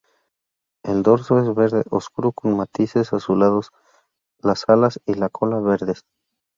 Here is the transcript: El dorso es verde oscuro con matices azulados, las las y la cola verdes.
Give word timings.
El 0.81 1.03
dorso 1.03 1.37
es 1.39 1.53
verde 1.53 1.83
oscuro 1.91 2.31
con 2.31 2.57
matices 2.57 3.13
azulados, 3.13 3.69
las 4.39 4.65
las 4.69 4.99
y 5.05 5.13
la 5.13 5.29
cola 5.29 5.59
verdes. 5.59 6.05